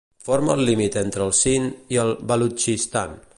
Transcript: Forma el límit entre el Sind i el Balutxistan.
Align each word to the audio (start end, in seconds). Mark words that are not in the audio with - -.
Forma 0.27 0.53
el 0.57 0.63
límit 0.69 0.97
entre 1.01 1.27
el 1.27 1.35
Sind 1.41 1.95
i 1.97 2.01
el 2.05 2.15
Balutxistan. 2.33 3.15